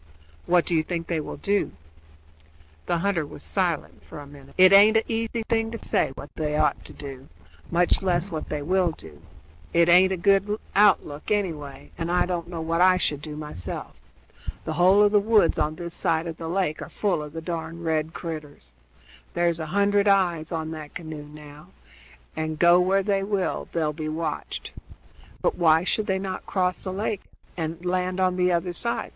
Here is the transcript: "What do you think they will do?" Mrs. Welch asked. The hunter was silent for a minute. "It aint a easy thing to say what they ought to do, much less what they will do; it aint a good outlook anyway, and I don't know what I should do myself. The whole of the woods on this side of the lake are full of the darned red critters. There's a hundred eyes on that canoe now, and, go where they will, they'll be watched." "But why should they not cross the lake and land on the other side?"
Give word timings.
"What 0.47 0.65
do 0.65 0.73
you 0.73 0.81
think 0.81 1.05
they 1.05 1.19
will 1.21 1.37
do?" 1.37 1.43
Mrs. 1.43 1.63
Welch 1.63 1.69
asked. 1.69 2.87
The 2.87 2.97
hunter 2.97 3.23
was 3.27 3.43
silent 3.43 4.03
for 4.03 4.17
a 4.19 4.25
minute. 4.25 4.55
"It 4.57 4.73
aint 4.73 4.97
a 4.97 5.03
easy 5.07 5.43
thing 5.47 5.69
to 5.69 5.77
say 5.77 6.11
what 6.15 6.31
they 6.35 6.55
ought 6.57 6.83
to 6.85 6.93
do, 6.93 7.27
much 7.69 8.01
less 8.01 8.31
what 8.31 8.49
they 8.49 8.63
will 8.63 8.89
do; 8.97 9.21
it 9.73 9.89
aint 9.89 10.11
a 10.11 10.17
good 10.17 10.59
outlook 10.75 11.29
anyway, 11.29 11.91
and 11.99 12.11
I 12.11 12.25
don't 12.25 12.47
know 12.47 12.61
what 12.61 12.81
I 12.81 12.97
should 12.97 13.21
do 13.21 13.35
myself. 13.35 13.95
The 14.65 14.73
whole 14.73 15.03
of 15.03 15.11
the 15.11 15.19
woods 15.19 15.59
on 15.59 15.75
this 15.75 15.93
side 15.93 16.25
of 16.25 16.37
the 16.37 16.49
lake 16.49 16.81
are 16.81 16.89
full 16.89 17.21
of 17.21 17.33
the 17.33 17.39
darned 17.41 17.85
red 17.85 18.15
critters. 18.15 18.73
There's 19.35 19.59
a 19.59 19.67
hundred 19.67 20.07
eyes 20.07 20.51
on 20.51 20.71
that 20.71 20.95
canoe 20.95 21.25
now, 21.27 21.67
and, 22.35 22.57
go 22.57 22.79
where 22.81 23.03
they 23.03 23.21
will, 23.21 23.67
they'll 23.71 23.93
be 23.93 24.09
watched." 24.09 24.71
"But 25.43 25.59
why 25.59 25.83
should 25.83 26.07
they 26.07 26.17
not 26.17 26.47
cross 26.47 26.83
the 26.83 26.91
lake 26.91 27.21
and 27.55 27.85
land 27.85 28.19
on 28.19 28.35
the 28.35 28.51
other 28.51 28.73
side?" 28.73 29.09